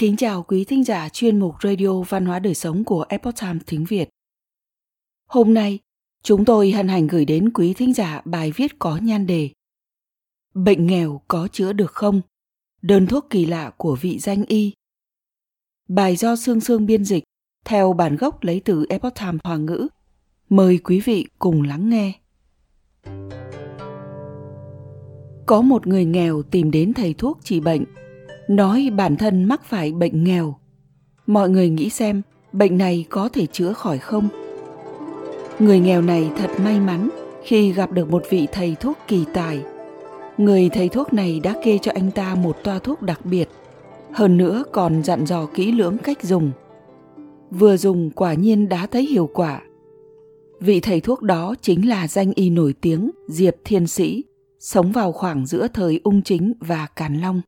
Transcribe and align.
Kính 0.00 0.16
chào 0.16 0.42
quý 0.42 0.64
thính 0.64 0.84
giả 0.84 1.08
chuyên 1.08 1.38
mục 1.38 1.54
Radio 1.62 2.02
Văn 2.02 2.26
hóa 2.26 2.38
Đời 2.38 2.54
Sống 2.54 2.84
của 2.84 3.04
Epoch 3.08 3.34
Times 3.40 3.62
tiếng 3.66 3.84
Việt. 3.84 4.08
Hôm 5.28 5.54
nay, 5.54 5.78
chúng 6.22 6.44
tôi 6.44 6.70
hân 6.70 6.88
hạnh 6.88 7.06
gửi 7.06 7.24
đến 7.24 7.50
quý 7.52 7.74
thính 7.74 7.94
giả 7.94 8.22
bài 8.24 8.52
viết 8.56 8.78
có 8.78 8.96
nhan 8.96 9.26
đề 9.26 9.50
Bệnh 10.54 10.86
nghèo 10.86 11.20
có 11.28 11.48
chữa 11.52 11.72
được 11.72 11.92
không? 11.92 12.20
Đơn 12.82 13.06
thuốc 13.06 13.26
kỳ 13.30 13.46
lạ 13.46 13.72
của 13.76 13.96
vị 14.00 14.18
danh 14.18 14.44
y. 14.44 14.72
Bài 15.88 16.16
do 16.16 16.36
Sương 16.36 16.60
Sương 16.60 16.86
biên 16.86 17.04
dịch, 17.04 17.24
theo 17.64 17.92
bản 17.92 18.16
gốc 18.16 18.44
lấy 18.44 18.60
từ 18.64 18.86
Epoch 18.88 19.14
Times 19.14 19.40
Hoa 19.44 19.56
ngữ. 19.56 19.88
Mời 20.48 20.78
quý 20.78 21.00
vị 21.00 21.26
cùng 21.38 21.62
lắng 21.62 21.90
nghe. 21.90 22.12
Có 25.46 25.60
một 25.62 25.86
người 25.86 26.04
nghèo 26.04 26.42
tìm 26.42 26.70
đến 26.70 26.94
thầy 26.94 27.14
thuốc 27.14 27.38
trị 27.44 27.60
bệnh 27.60 27.84
nói 28.48 28.90
bản 28.96 29.16
thân 29.16 29.44
mắc 29.44 29.64
phải 29.64 29.92
bệnh 29.92 30.24
nghèo. 30.24 30.56
Mọi 31.26 31.50
người 31.50 31.68
nghĩ 31.68 31.90
xem, 31.90 32.22
bệnh 32.52 32.78
này 32.78 33.04
có 33.10 33.28
thể 33.28 33.46
chữa 33.46 33.72
khỏi 33.72 33.98
không? 33.98 34.28
Người 35.58 35.80
nghèo 35.80 36.02
này 36.02 36.30
thật 36.36 36.50
may 36.64 36.80
mắn 36.80 37.08
khi 37.44 37.72
gặp 37.72 37.92
được 37.92 38.10
một 38.10 38.24
vị 38.30 38.46
thầy 38.52 38.76
thuốc 38.80 38.98
kỳ 39.08 39.24
tài. 39.34 39.60
Người 40.38 40.68
thầy 40.68 40.88
thuốc 40.88 41.12
này 41.12 41.40
đã 41.40 41.54
kê 41.64 41.78
cho 41.82 41.92
anh 41.94 42.10
ta 42.10 42.34
một 42.34 42.56
toa 42.64 42.78
thuốc 42.78 43.02
đặc 43.02 43.26
biệt, 43.26 43.48
hơn 44.12 44.36
nữa 44.36 44.64
còn 44.72 45.02
dặn 45.04 45.26
dò 45.26 45.46
kỹ 45.46 45.72
lưỡng 45.72 45.98
cách 45.98 46.22
dùng. 46.22 46.50
Vừa 47.50 47.76
dùng 47.76 48.10
quả 48.10 48.34
nhiên 48.34 48.68
đã 48.68 48.86
thấy 48.86 49.06
hiệu 49.06 49.30
quả. 49.34 49.62
Vị 50.60 50.80
thầy 50.80 51.00
thuốc 51.00 51.22
đó 51.22 51.54
chính 51.62 51.88
là 51.88 52.08
danh 52.08 52.32
y 52.34 52.50
nổi 52.50 52.74
tiếng 52.80 53.10
diệp 53.28 53.54
thiên 53.64 53.86
sĩ, 53.86 54.24
sống 54.60 54.92
vào 54.92 55.12
khoảng 55.12 55.46
giữa 55.46 55.68
thời 55.74 56.00
ung 56.04 56.22
chính 56.22 56.52
và 56.60 56.86
càn 56.96 57.20
long. 57.20 57.42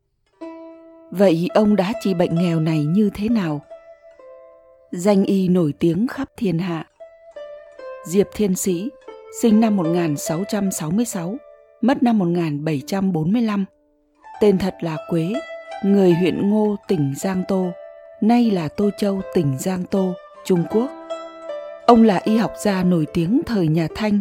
Vậy 1.11 1.47
ông 1.53 1.75
đã 1.75 1.93
trị 2.01 2.13
bệnh 2.13 2.35
nghèo 2.35 2.59
này 2.59 2.85
như 2.85 3.09
thế 3.13 3.29
nào? 3.29 3.61
Danh 4.91 5.23
y 5.25 5.47
nổi 5.47 5.73
tiếng 5.79 6.07
khắp 6.07 6.29
thiên 6.37 6.59
hạ. 6.59 6.87
Diệp 8.05 8.27
Thiên 8.33 8.55
Sĩ, 8.55 8.89
sinh 9.41 9.59
năm 9.59 9.75
1666, 9.75 11.37
mất 11.81 12.03
năm 12.03 12.19
1745. 12.19 13.65
Tên 14.41 14.57
thật 14.57 14.75
là 14.81 14.97
Quế, 15.09 15.33
người 15.83 16.13
huyện 16.13 16.49
Ngô, 16.49 16.75
tỉnh 16.87 17.13
Giang 17.17 17.43
Tô, 17.47 17.71
nay 18.21 18.51
là 18.51 18.67
Tô 18.67 18.89
Châu, 18.97 19.21
tỉnh 19.33 19.57
Giang 19.59 19.83
Tô, 19.83 20.13
Trung 20.45 20.63
Quốc. 20.69 20.89
Ông 21.85 22.03
là 22.03 22.21
y 22.23 22.37
học 22.37 22.53
gia 22.63 22.83
nổi 22.83 23.05
tiếng 23.13 23.41
thời 23.45 23.67
nhà 23.67 23.87
Thanh, 23.95 24.19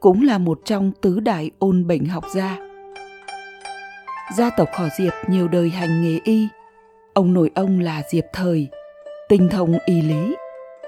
cũng 0.00 0.22
là 0.22 0.38
một 0.38 0.60
trong 0.64 0.92
tứ 1.00 1.20
đại 1.20 1.50
ôn 1.58 1.86
bệnh 1.86 2.04
học 2.04 2.24
gia 2.34 2.67
gia 4.36 4.50
tộc 4.50 4.68
họ 4.72 4.88
Diệp 4.96 5.12
nhiều 5.28 5.48
đời 5.48 5.70
hành 5.70 6.02
nghề 6.02 6.20
y. 6.24 6.48
Ông 7.14 7.34
nội 7.34 7.50
ông 7.54 7.80
là 7.80 8.02
Diệp 8.10 8.24
Thời, 8.32 8.68
tinh 9.28 9.48
thông 9.48 9.78
y 9.86 10.02
lý. 10.02 10.36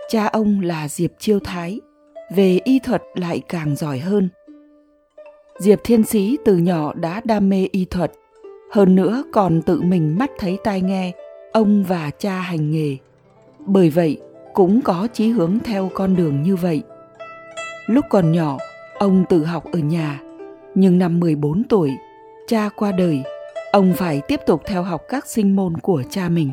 Cha 0.08 0.26
ông 0.26 0.60
là 0.60 0.88
Diệp 0.88 1.10
Chiêu 1.18 1.38
Thái, 1.40 1.80
về 2.30 2.60
y 2.64 2.78
thuật 2.78 3.02
lại 3.14 3.42
càng 3.48 3.76
giỏi 3.76 3.98
hơn. 3.98 4.28
Diệp 5.58 5.80
Thiên 5.84 6.04
Sĩ 6.04 6.38
từ 6.44 6.56
nhỏ 6.56 6.92
đã 6.94 7.20
đam 7.24 7.48
mê 7.48 7.68
y 7.72 7.84
thuật, 7.84 8.12
hơn 8.72 8.94
nữa 8.94 9.24
còn 9.32 9.62
tự 9.62 9.80
mình 9.82 10.18
mắt 10.18 10.30
thấy 10.38 10.58
tai 10.64 10.80
nghe 10.80 11.12
ông 11.52 11.84
và 11.84 12.10
cha 12.18 12.32
hành 12.32 12.70
nghề. 12.70 12.96
Bởi 13.58 13.90
vậy, 13.90 14.20
cũng 14.54 14.82
có 14.82 15.08
chí 15.12 15.28
hướng 15.28 15.58
theo 15.64 15.90
con 15.94 16.16
đường 16.16 16.42
như 16.42 16.56
vậy. 16.56 16.82
Lúc 17.86 18.04
còn 18.10 18.32
nhỏ, 18.32 18.58
ông 18.98 19.24
tự 19.28 19.44
học 19.44 19.64
ở 19.72 19.78
nhà, 19.78 20.20
nhưng 20.74 20.98
năm 20.98 21.20
14 21.20 21.64
tuổi, 21.68 21.90
cha 22.50 22.68
qua 22.76 22.92
đời, 22.92 23.22
ông 23.72 23.94
phải 23.96 24.20
tiếp 24.28 24.40
tục 24.46 24.62
theo 24.66 24.82
học 24.82 25.02
các 25.08 25.26
sinh 25.26 25.56
môn 25.56 25.76
của 25.76 26.02
cha 26.10 26.28
mình. 26.28 26.52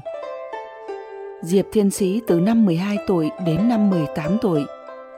Diệp 1.42 1.66
Thiên 1.71 1.92
Sĩ 1.92 2.21
từ 2.27 2.39
năm 2.39 2.66
12 2.66 2.98
tuổi 3.08 3.30
đến 3.45 3.70
năm 3.70 3.89
18 3.89 4.38
tuổi 4.42 4.66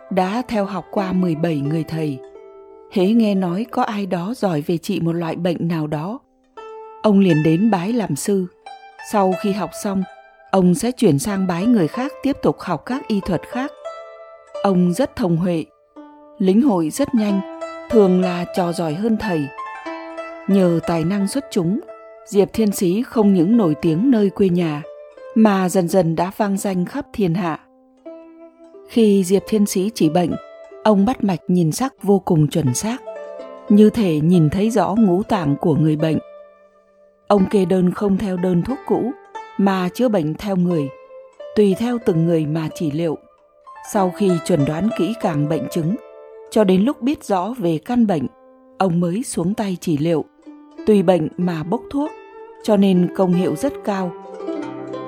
đã 0.09 0.41
theo 0.47 0.65
học 0.65 0.85
qua 0.91 1.11
17 1.13 1.57
người 1.57 1.83
thầy. 1.83 2.19
Hễ 2.91 3.07
nghe 3.07 3.35
nói 3.35 3.65
có 3.71 3.83
ai 3.83 4.05
đó 4.05 4.33
giỏi 4.37 4.61
về 4.61 4.77
trị 4.77 4.99
một 4.99 5.11
loại 5.11 5.35
bệnh 5.35 5.67
nào 5.67 5.87
đó, 5.87 6.19
ông 7.03 7.19
liền 7.19 7.43
đến 7.43 7.71
bái 7.71 7.93
làm 7.93 8.15
sư. 8.15 8.45
Sau 9.11 9.33
khi 9.41 9.51
học 9.51 9.69
xong, 9.83 10.03
ông 10.51 10.75
sẽ 10.75 10.91
chuyển 10.91 11.19
sang 11.19 11.47
bái 11.47 11.65
người 11.65 11.87
khác 11.87 12.11
tiếp 12.23 12.37
tục 12.41 12.59
học 12.59 12.85
các 12.85 13.07
y 13.07 13.19
thuật 13.19 13.41
khác. 13.47 13.71
Ông 14.63 14.93
rất 14.93 15.15
thông 15.15 15.37
huệ, 15.37 15.65
lính 16.37 16.61
hội 16.61 16.89
rất 16.89 17.15
nhanh, 17.15 17.59
thường 17.89 18.21
là 18.21 18.45
trò 18.55 18.71
giỏi 18.71 18.93
hơn 18.93 19.17
thầy 19.17 19.47
Nhờ 20.49 20.79
tài 20.87 21.03
năng 21.03 21.27
xuất 21.27 21.45
chúng, 21.51 21.79
Diệp 22.25 22.53
Thiên 22.53 22.71
Sĩ 22.71 23.03
không 23.03 23.33
những 23.33 23.57
nổi 23.57 23.75
tiếng 23.81 24.11
nơi 24.11 24.29
quê 24.29 24.49
nhà, 24.49 24.83
mà 25.35 25.69
dần 25.69 25.87
dần 25.87 26.15
đã 26.15 26.31
vang 26.37 26.57
danh 26.57 26.85
khắp 26.85 27.05
thiên 27.13 27.33
hạ. 27.33 27.59
Khi 28.87 29.23
Diệp 29.23 29.43
Thiên 29.47 29.65
Sĩ 29.65 29.91
chỉ 29.95 30.09
bệnh, 30.09 30.31
ông 30.83 31.05
bắt 31.05 31.23
mạch 31.23 31.39
nhìn 31.47 31.71
sắc 31.71 32.03
vô 32.03 32.19
cùng 32.25 32.47
chuẩn 32.47 32.73
xác, 32.73 32.97
như 33.69 33.89
thể 33.89 34.19
nhìn 34.19 34.49
thấy 34.49 34.69
rõ 34.69 34.95
ngũ 34.99 35.23
tạng 35.23 35.55
của 35.61 35.75
người 35.75 35.95
bệnh. 35.95 36.17
Ông 37.27 37.45
kê 37.49 37.65
đơn 37.65 37.91
không 37.91 38.17
theo 38.17 38.37
đơn 38.37 38.61
thuốc 38.61 38.77
cũ, 38.87 39.11
mà 39.57 39.89
chữa 39.93 40.09
bệnh 40.09 40.33
theo 40.33 40.55
người, 40.55 40.89
tùy 41.55 41.75
theo 41.79 41.97
từng 42.05 42.25
người 42.25 42.45
mà 42.45 42.69
chỉ 42.75 42.91
liệu. 42.91 43.17
Sau 43.91 44.13
khi 44.17 44.31
chuẩn 44.45 44.65
đoán 44.65 44.89
kỹ 44.97 45.13
càng 45.21 45.49
bệnh 45.49 45.63
chứng, 45.71 45.95
cho 46.51 46.63
đến 46.63 46.81
lúc 46.81 47.01
biết 47.01 47.23
rõ 47.23 47.53
về 47.57 47.79
căn 47.85 48.07
bệnh, 48.07 48.27
ông 48.77 48.99
mới 48.99 49.23
xuống 49.23 49.53
tay 49.53 49.77
chỉ 49.81 49.97
liệu 49.97 50.25
tùy 50.89 51.03
bệnh 51.03 51.27
mà 51.37 51.63
bốc 51.63 51.81
thuốc, 51.89 52.11
cho 52.63 52.77
nên 52.77 53.07
công 53.15 53.33
hiệu 53.33 53.55
rất 53.55 53.73
cao. 53.83 54.11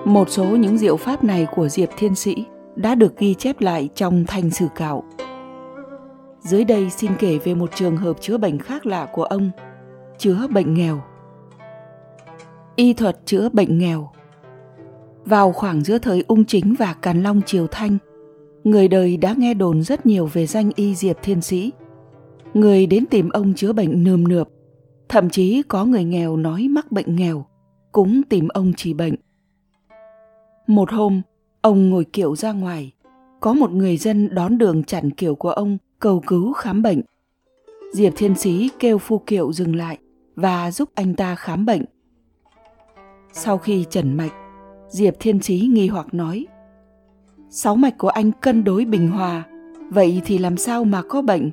Một 0.06 0.30
số 0.30 0.46
những 0.46 0.78
diệu 0.78 0.98
pháp 0.98 1.24
này 1.24 1.48
của 1.56 1.70
Diệp 1.70 1.90
Thiên 1.98 2.16
Sĩ 2.16 2.46
đã 2.76 2.96
được 2.96 3.18
ghi 3.18 3.34
chép 3.34 3.62
lại 3.62 3.90
trong 3.96 4.24
Thanh 4.28 4.50
Sử 4.50 4.66
Cạo. 4.76 5.04
Dưới 6.40 6.64
đây 6.64 6.90
xin 6.90 7.12
kể 7.20 7.38
về 7.38 7.56
một 7.56 7.70
trường 7.76 7.98
hợp 7.98 8.22
chữa 8.22 8.38
bệnh 8.38 8.60
khác 8.60 8.86
lạ 8.86 9.08
của 9.14 9.24
ông, 9.24 9.52
chữa 10.18 10.48
bệnh 10.48 10.74
nghèo. 10.74 11.02
Y 12.76 12.94
thuật 12.94 13.18
chữa 13.26 13.50
bệnh 13.50 13.78
nghèo 13.78 14.10
Vào 15.26 15.52
khoảng 15.52 15.82
giữa 15.82 15.98
thời 15.98 16.24
ung 16.28 16.46
chính 16.46 16.76
và 16.80 16.94
càn 16.94 17.24
long 17.24 17.42
triều 17.46 17.68
thanh, 17.68 17.98
người 18.64 18.88
đời 18.88 19.18
đã 19.18 19.36
nghe 19.38 19.54
đồn 19.54 19.84
rất 19.84 20.06
nhiều 20.06 20.30
về 20.34 20.48
danh 20.48 20.72
y 20.76 20.96
Diệp 20.96 21.18
Thiên 21.24 21.42
Sĩ. 21.42 21.72
Người 22.54 22.86
đến 22.86 23.06
tìm 23.06 23.30
ông 23.30 23.54
chữa 23.54 23.74
bệnh 23.74 24.04
nườm 24.04 24.28
nượp 24.28 24.48
Thậm 25.12 25.30
chí 25.30 25.64
có 25.68 25.86
người 25.86 26.04
nghèo 26.04 26.38
nói 26.38 26.68
mắc 26.68 26.92
bệnh 26.92 27.16
nghèo, 27.16 27.46
cũng 27.92 28.22
tìm 28.30 28.48
ông 28.48 28.74
trị 28.74 28.94
bệnh. 28.94 29.16
Một 30.68 30.92
hôm, 30.92 31.22
ông 31.62 31.90
ngồi 31.90 32.06
kiệu 32.06 32.36
ra 32.36 32.52
ngoài, 32.52 32.92
có 33.40 33.54
một 33.54 33.72
người 33.72 33.98
dân 33.98 34.36
đón 34.36 34.58
đường 34.58 34.84
chặn 34.84 35.12
kiệu 35.12 35.36
của 35.36 35.52
ông 35.52 35.78
cầu 36.00 36.24
cứu 36.28 36.54
khám 36.54 36.82
bệnh. 36.82 37.02
Diệp 37.94 38.14
Thiên 38.16 38.36
Sĩ 38.36 38.70
kêu 38.80 38.98
phu 38.98 39.20
kiệu 39.20 39.54
dừng 39.54 39.76
lại 39.76 39.98
và 40.36 40.72
giúp 40.72 40.90
anh 40.96 41.14
ta 41.14 41.36
khám 41.36 41.66
bệnh. 41.66 41.86
Sau 43.34 43.58
khi 43.58 43.86
chẩn 43.90 44.18
mạch, 44.18 44.34
Diệp 44.90 45.14
Thiên 45.20 45.42
Sĩ 45.42 45.70
nghi 45.74 45.88
hoặc 45.88 46.14
nói 46.14 46.48
Sáu 47.50 47.76
mạch 47.76 47.98
của 47.98 48.10
anh 48.10 48.32
cân 48.32 48.64
đối 48.64 48.86
bình 48.86 49.08
hòa, 49.08 49.44
vậy 49.90 50.22
thì 50.26 50.38
làm 50.38 50.58
sao 50.58 50.84
mà 50.84 51.02
có 51.02 51.22
bệnh? 51.22 51.52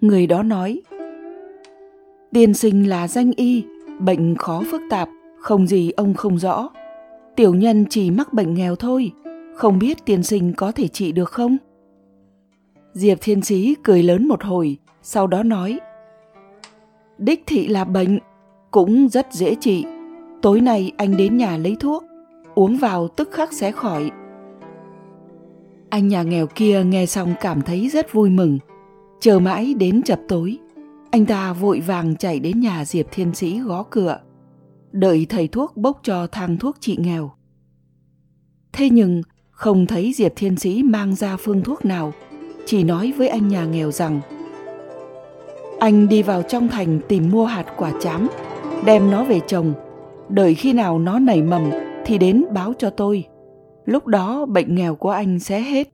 Người 0.00 0.26
đó 0.26 0.42
nói 0.42 0.82
Tiên 2.32 2.54
sinh 2.54 2.88
là 2.88 3.08
danh 3.08 3.32
y, 3.36 3.64
bệnh 3.98 4.34
khó 4.36 4.62
phức 4.70 4.82
tạp, 4.90 5.08
không 5.38 5.66
gì 5.66 5.90
ông 5.90 6.14
không 6.14 6.38
rõ. 6.38 6.68
Tiểu 7.36 7.54
nhân 7.54 7.84
chỉ 7.90 8.10
mắc 8.10 8.32
bệnh 8.32 8.54
nghèo 8.54 8.76
thôi, 8.76 9.12
không 9.54 9.78
biết 9.78 10.04
tiên 10.04 10.22
sinh 10.22 10.52
có 10.56 10.72
thể 10.72 10.88
trị 10.88 11.12
được 11.12 11.30
không? 11.30 11.56
Diệp 12.92 13.18
Thiên 13.20 13.42
Sĩ 13.42 13.74
cười 13.82 14.02
lớn 14.02 14.28
một 14.28 14.42
hồi, 14.42 14.78
sau 15.02 15.26
đó 15.26 15.42
nói 15.42 15.80
Đích 17.18 17.42
thị 17.46 17.68
là 17.68 17.84
bệnh, 17.84 18.18
cũng 18.70 19.08
rất 19.08 19.26
dễ 19.32 19.54
trị. 19.54 19.84
Tối 20.42 20.60
nay 20.60 20.92
anh 20.96 21.16
đến 21.16 21.36
nhà 21.36 21.56
lấy 21.56 21.76
thuốc, 21.80 22.04
uống 22.54 22.76
vào 22.76 23.08
tức 23.08 23.30
khắc 23.32 23.52
sẽ 23.52 23.72
khỏi. 23.72 24.10
Anh 25.88 26.08
nhà 26.08 26.22
nghèo 26.22 26.46
kia 26.46 26.84
nghe 26.84 27.06
xong 27.06 27.34
cảm 27.40 27.62
thấy 27.62 27.88
rất 27.88 28.12
vui 28.12 28.30
mừng, 28.30 28.58
chờ 29.20 29.38
mãi 29.38 29.74
đến 29.74 30.02
chập 30.02 30.20
tối 30.28 30.58
anh 31.10 31.26
ta 31.26 31.52
vội 31.52 31.80
vàng 31.80 32.16
chạy 32.16 32.40
đến 32.40 32.60
nhà 32.60 32.84
Diệp 32.84 33.06
Thiên 33.10 33.34
Sĩ 33.34 33.60
gõ 33.60 33.82
cửa, 33.90 34.20
đợi 34.92 35.26
thầy 35.28 35.48
thuốc 35.48 35.76
bốc 35.76 36.00
cho 36.02 36.26
thang 36.26 36.56
thuốc 36.56 36.76
trị 36.80 36.96
nghèo. 37.00 37.30
Thế 38.72 38.90
nhưng 38.90 39.22
không 39.50 39.86
thấy 39.86 40.12
Diệp 40.12 40.32
Thiên 40.36 40.56
Sĩ 40.56 40.82
mang 40.82 41.14
ra 41.14 41.36
phương 41.36 41.62
thuốc 41.62 41.84
nào, 41.84 42.12
chỉ 42.66 42.84
nói 42.84 43.12
với 43.16 43.28
anh 43.28 43.48
nhà 43.48 43.64
nghèo 43.64 43.90
rằng 43.90 44.20
anh 45.80 46.08
đi 46.08 46.22
vào 46.22 46.42
trong 46.42 46.68
thành 46.68 47.00
tìm 47.08 47.30
mua 47.30 47.44
hạt 47.44 47.66
quả 47.76 47.92
chám, 48.00 48.28
đem 48.84 49.10
nó 49.10 49.24
về 49.24 49.40
trồng, 49.46 49.74
đợi 50.28 50.54
khi 50.54 50.72
nào 50.72 50.98
nó 50.98 51.18
nảy 51.18 51.42
mầm 51.42 51.70
thì 52.04 52.18
đến 52.18 52.44
báo 52.54 52.72
cho 52.78 52.90
tôi. 52.90 53.24
Lúc 53.84 54.06
đó 54.06 54.46
bệnh 54.46 54.74
nghèo 54.74 54.94
của 54.94 55.10
anh 55.10 55.38
sẽ 55.38 55.60
hết. 55.60 55.88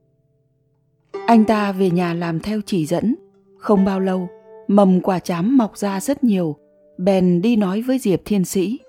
Anh 1.27 1.45
ta 1.45 1.71
về 1.71 1.89
nhà 1.89 2.13
làm 2.13 2.39
theo 2.39 2.61
chỉ 2.65 2.85
dẫn, 2.85 3.15
không 3.57 3.85
bao 3.85 3.99
lâu 3.99 4.29
mầm 4.67 5.01
quả 5.01 5.19
chám 5.19 5.57
mọc 5.57 5.77
ra 5.77 5.99
rất 5.99 6.23
nhiều. 6.23 6.55
Bèn 6.97 7.41
đi 7.41 7.55
nói 7.55 7.81
với 7.81 7.99
diệp 7.99 8.21
thiên 8.25 8.45
sĩ. 8.45 8.79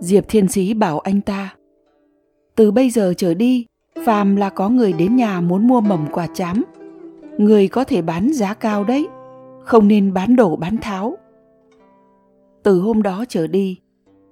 Diệp 0.00 0.28
Thiên 0.28 0.48
Sĩ 0.48 0.74
bảo 0.74 0.98
anh 0.98 1.20
ta, 1.20 1.54
Từ 2.56 2.70
bây 2.70 2.90
giờ 2.90 3.14
trở 3.16 3.34
đi, 3.34 3.66
Phàm 4.04 4.36
là 4.36 4.50
có 4.50 4.68
người 4.68 4.92
đến 4.92 5.16
nhà 5.16 5.40
muốn 5.40 5.66
mua 5.66 5.80
mầm 5.80 6.06
quả 6.12 6.26
chám, 6.34 6.62
Người 7.38 7.68
có 7.68 7.84
thể 7.84 8.02
bán 8.02 8.32
giá 8.32 8.54
cao 8.54 8.84
đấy, 8.84 9.08
Không 9.64 9.88
nên 9.88 10.12
bán 10.12 10.36
đổ 10.36 10.56
bán 10.56 10.76
tháo. 10.76 11.16
Từ 12.62 12.80
hôm 12.80 13.02
đó 13.02 13.24
trở 13.28 13.46
đi, 13.46 13.78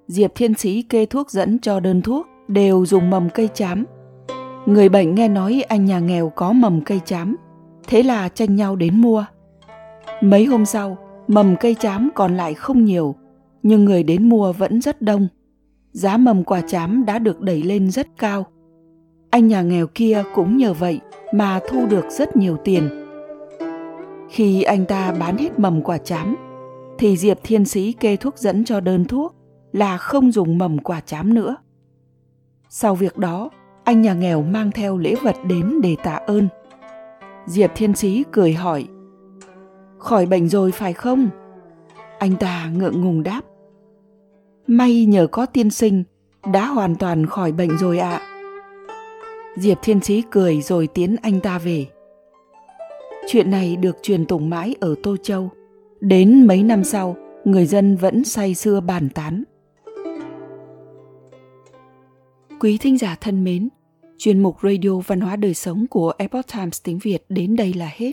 Diệp 0.07 0.35
Thiên 0.35 0.55
Sĩ 0.55 0.83
kê 0.83 1.07
thuốc 1.07 1.31
dẫn 1.31 1.59
cho 1.59 1.81
đơn 1.81 2.03
thuốc, 2.03 2.27
Đều 2.49 2.87
dùng 2.87 3.11
mầm 3.11 3.29
cây 3.35 3.49
chám. 3.55 3.85
Người 4.67 4.89
bệnh 4.89 5.15
nghe 5.15 5.29
nói 5.29 5.65
anh 5.69 5.85
nhà 5.85 5.99
nghèo 5.99 6.33
có 6.37 6.53
mầm 6.53 6.81
cây 6.85 7.01
chám, 7.05 7.37
Thế 7.89 8.03
là 8.03 8.29
tranh 8.29 8.57
nhau 8.57 8.77
đến 8.77 9.01
mua. 9.01 9.25
Mấy 10.21 10.45
hôm 10.45 10.67
sau, 10.67 10.99
Mầm 11.29 11.57
cây 11.61 11.77
chám 11.81 12.11
còn 12.15 12.37
lại 12.37 12.55
không 12.55 12.85
nhiều, 12.85 13.15
Nhưng 13.63 13.85
người 13.85 14.03
đến 14.03 14.29
mua 14.29 14.53
vẫn 14.53 14.81
rất 14.81 15.03
đông. 15.03 15.29
Giá 15.93 16.17
mầm 16.17 16.45
quả 16.45 16.61
chám 16.69 17.05
đã 17.05 17.19
được 17.19 17.41
đẩy 17.41 17.63
lên 17.63 17.91
rất 17.91 18.07
cao. 18.19 18.47
Anh 19.31 19.49
nhà 19.49 19.63
nghèo 19.63 19.87
kia 19.87 20.23
cũng 20.35 20.57
nhờ 20.57 20.73
vậy 20.73 21.01
mà 21.33 21.61
thu 21.71 21.87
được 21.87 22.05
rất 22.11 22.37
nhiều 22.37 22.57
tiền. 22.65 22.89
Khi 24.31 24.63
anh 24.63 24.85
ta 24.85 25.13
bán 25.21 25.37
hết 25.37 25.59
mầm 25.59 25.83
quả 25.83 25.99
chám, 25.99 26.37
thì 26.99 27.17
diệp 27.17 27.39
thiên 27.43 27.65
sĩ 27.65 27.93
kê 27.93 28.17
thuốc 28.17 28.39
dẫn 28.39 28.65
cho 28.65 28.81
đơn 28.81 29.05
thuốc 29.05 29.35
là 29.73 29.97
không 29.97 30.33
dùng 30.33 30.59
mầm 30.59 30.79
quả 30.79 31.01
chám 31.01 31.35
nữa. 31.35 31.57
Sau 32.69 32.95
việc 32.95 33.19
đó, 33.19 33.51
anh 33.85 34.03
nhà 34.03 34.15
nghèo 34.15 34.43
mang 34.43 34.71
theo 34.71 34.99
lễ 34.99 35.15
vật 35.23 35.37
đến 35.47 35.81
để 35.83 35.97
tạ 36.05 36.15
ơn. 36.15 36.49
Diệp 37.47 37.71
thiên 37.75 37.95
sĩ 37.95 38.25
cười 38.33 38.53
hỏi 38.53 38.89
khỏi 39.99 40.27
bệnh 40.27 40.49
rồi 40.49 40.73
phải 40.73 40.93
không 40.93 41.29
anh 42.19 42.37
ta 42.41 42.71
ngượng 42.75 43.01
ngùng 43.01 43.23
đáp 43.23 43.41
may 44.67 45.05
nhờ 45.05 45.27
có 45.27 45.47
tiên 45.47 45.71
sinh 45.71 46.05
đã 46.53 46.67
hoàn 46.67 46.97
toàn 46.97 47.27
khỏi 47.27 47.53
bệnh 47.53 47.79
rồi 47.79 47.99
ạ 47.99 48.11
à. 48.11 48.29
Diệp 49.57 49.79
Thiên 49.83 50.01
Chí 50.01 50.23
cười 50.31 50.61
rồi 50.61 50.87
tiến 50.87 51.17
anh 51.23 51.41
ta 51.41 51.59
về. 51.59 51.87
Chuyện 53.29 53.51
này 53.51 53.77
được 53.77 53.97
truyền 54.03 54.27
tụng 54.27 54.51
mãi 54.51 54.75
ở 54.81 54.95
Tô 55.03 55.17
Châu. 55.23 55.51
Đến 56.01 56.47
mấy 56.47 56.63
năm 56.63 56.85
sau, 56.85 57.17
người 57.45 57.67
dân 57.67 57.97
vẫn 57.97 58.25
say 58.25 58.55
sưa 58.55 58.81
bàn 58.81 59.09
tán. 59.15 59.45
Quý 62.61 62.79
thính 62.79 62.99
giả 62.99 63.17
thân 63.21 63.45
mến, 63.45 63.69
chuyên 64.19 64.43
mục 64.43 64.57
Radio 64.63 64.91
Văn 65.07 65.21
hóa 65.21 65.37
Đời 65.37 65.55
Sống 65.55 65.87
của 65.91 66.13
Epoch 66.19 66.47
Times 66.55 66.83
tiếng 66.85 66.99
Việt 66.99 67.25
đến 67.29 67.57
đây 67.57 67.75
là 67.75 67.91
hết. 67.97 68.13